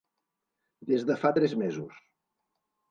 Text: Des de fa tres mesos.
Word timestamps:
Des 0.93 1.05
de 1.11 1.19
fa 1.25 1.33
tres 1.37 1.57
mesos. 1.65 2.03